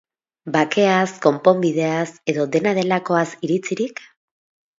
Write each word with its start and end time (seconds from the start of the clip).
Bakeaz, 0.53 1.11
konponbideaz, 1.25 2.07
edo 2.33 2.47
dena 2.57 2.75
delakoaz 2.79 3.27
iritzirik? 3.49 4.03